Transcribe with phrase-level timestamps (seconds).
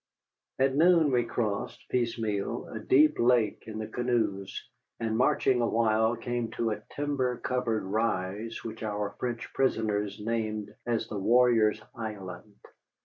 [0.57, 4.67] At noon we crossed, piecemeal, a deep lake in the canoes,
[4.99, 11.07] and marching awhile came to a timber covered rise which our French prisoners named as
[11.07, 12.55] the Warriors' Island.